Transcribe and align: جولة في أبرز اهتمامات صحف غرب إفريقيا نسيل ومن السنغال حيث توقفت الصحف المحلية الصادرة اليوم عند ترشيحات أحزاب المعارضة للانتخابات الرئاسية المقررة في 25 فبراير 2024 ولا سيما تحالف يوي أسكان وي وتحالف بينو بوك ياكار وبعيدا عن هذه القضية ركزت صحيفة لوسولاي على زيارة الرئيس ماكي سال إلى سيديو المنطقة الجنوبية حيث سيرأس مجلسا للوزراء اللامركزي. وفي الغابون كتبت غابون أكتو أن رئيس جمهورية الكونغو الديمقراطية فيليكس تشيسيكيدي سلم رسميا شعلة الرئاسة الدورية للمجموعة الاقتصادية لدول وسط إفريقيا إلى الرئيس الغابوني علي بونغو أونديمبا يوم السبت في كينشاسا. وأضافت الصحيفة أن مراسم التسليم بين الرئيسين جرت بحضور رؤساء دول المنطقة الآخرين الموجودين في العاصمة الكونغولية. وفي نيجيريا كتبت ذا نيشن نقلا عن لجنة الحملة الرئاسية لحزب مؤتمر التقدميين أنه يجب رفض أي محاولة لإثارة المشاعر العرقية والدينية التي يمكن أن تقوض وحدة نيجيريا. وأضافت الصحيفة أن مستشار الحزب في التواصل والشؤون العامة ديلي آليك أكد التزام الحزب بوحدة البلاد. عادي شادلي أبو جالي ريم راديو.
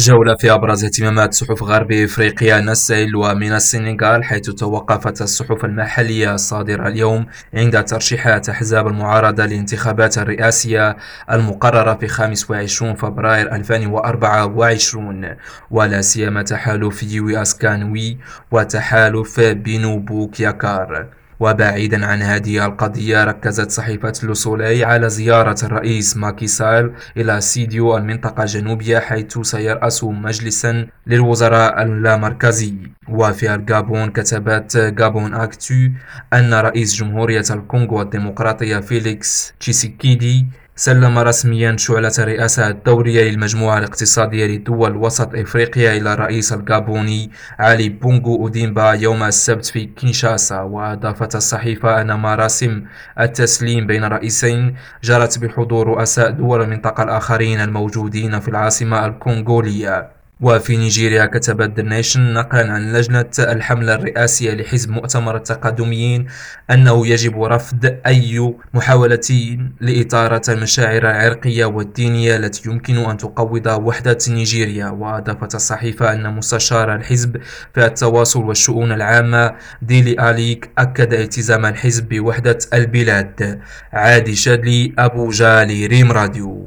جولة 0.00 0.34
في 0.34 0.52
أبرز 0.52 0.84
اهتمامات 0.84 1.34
صحف 1.34 1.62
غرب 1.62 1.92
إفريقيا 1.92 2.60
نسيل 2.60 3.16
ومن 3.16 3.52
السنغال 3.52 4.24
حيث 4.24 4.50
توقفت 4.50 5.22
الصحف 5.22 5.64
المحلية 5.64 6.34
الصادرة 6.34 6.88
اليوم 6.88 7.26
عند 7.54 7.84
ترشيحات 7.84 8.48
أحزاب 8.48 8.86
المعارضة 8.86 9.46
للانتخابات 9.46 10.18
الرئاسية 10.18 10.96
المقررة 11.30 11.94
في 11.94 12.08
25 12.08 12.94
فبراير 12.94 13.54
2024 13.54 15.36
ولا 15.70 16.00
سيما 16.00 16.42
تحالف 16.42 17.02
يوي 17.02 17.42
أسكان 17.42 17.93
وي 17.93 18.18
وتحالف 18.50 19.40
بينو 19.40 19.97
بوك 19.97 20.40
ياكار 20.40 21.19
وبعيدا 21.40 22.06
عن 22.06 22.22
هذه 22.22 22.66
القضية 22.66 23.24
ركزت 23.24 23.70
صحيفة 23.70 24.12
لوسولاي 24.22 24.84
على 24.84 25.08
زيارة 25.10 25.56
الرئيس 25.62 26.16
ماكي 26.16 26.46
سال 26.46 26.92
إلى 27.16 27.40
سيديو 27.40 27.96
المنطقة 27.96 28.42
الجنوبية 28.42 28.98
حيث 28.98 29.38
سيرأس 29.38 30.04
مجلسا 30.04 30.86
للوزراء 31.06 31.82
اللامركزي. 31.82 32.74
وفي 33.08 33.54
الغابون 33.54 34.10
كتبت 34.10 34.94
غابون 35.00 35.34
أكتو 35.34 35.74
أن 36.32 36.54
رئيس 36.54 36.94
جمهورية 36.94 37.44
الكونغو 37.50 38.02
الديمقراطية 38.02 38.78
فيليكس 38.78 39.52
تشيسيكيدي 39.60 40.46
سلم 40.80 41.18
رسميا 41.18 41.76
شعلة 41.76 42.12
الرئاسة 42.18 42.68
الدورية 42.68 43.30
للمجموعة 43.30 43.78
الاقتصادية 43.78 44.46
لدول 44.46 44.96
وسط 44.96 45.34
إفريقيا 45.34 45.96
إلى 45.96 46.12
الرئيس 46.12 46.52
الغابوني 46.52 47.30
علي 47.58 47.88
بونغو 47.88 48.36
أونديمبا 48.36 48.92
يوم 48.92 49.22
السبت 49.22 49.66
في 49.66 49.84
كينشاسا. 49.84 50.60
وأضافت 50.60 51.36
الصحيفة 51.36 52.00
أن 52.00 52.12
مراسم 52.12 52.84
التسليم 53.20 53.86
بين 53.86 54.04
الرئيسين 54.04 54.74
جرت 55.04 55.38
بحضور 55.38 55.86
رؤساء 55.86 56.30
دول 56.30 56.62
المنطقة 56.62 57.02
الآخرين 57.02 57.60
الموجودين 57.60 58.40
في 58.40 58.48
العاصمة 58.48 59.06
الكونغولية. 59.06 60.19
وفي 60.40 60.76
نيجيريا 60.76 61.26
كتبت 61.26 61.76
ذا 61.76 61.82
نيشن 61.82 62.32
نقلا 62.32 62.72
عن 62.72 62.92
لجنة 62.92 63.30
الحملة 63.38 63.94
الرئاسية 63.94 64.54
لحزب 64.54 64.90
مؤتمر 64.90 65.36
التقدميين 65.36 66.26
أنه 66.70 67.06
يجب 67.06 67.42
رفض 67.42 67.96
أي 68.06 68.54
محاولة 68.74 69.56
لإثارة 69.80 70.42
المشاعر 70.48 71.02
العرقية 71.10 71.64
والدينية 71.64 72.36
التي 72.36 72.70
يمكن 72.70 72.96
أن 72.96 73.16
تقوض 73.16 73.66
وحدة 73.66 74.18
نيجيريا. 74.28 74.88
وأضافت 74.88 75.54
الصحيفة 75.54 76.12
أن 76.12 76.34
مستشار 76.34 76.94
الحزب 76.94 77.36
في 77.74 77.86
التواصل 77.86 78.42
والشؤون 78.42 78.92
العامة 78.92 79.54
ديلي 79.82 80.30
آليك 80.30 80.70
أكد 80.78 81.12
التزام 81.14 81.66
الحزب 81.66 82.08
بوحدة 82.08 82.58
البلاد. 82.74 83.60
عادي 83.92 84.34
شادلي 84.34 84.92
أبو 84.98 85.30
جالي 85.30 85.86
ريم 85.86 86.12
راديو. 86.12 86.59